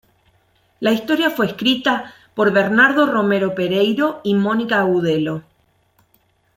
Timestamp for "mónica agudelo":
4.33-5.43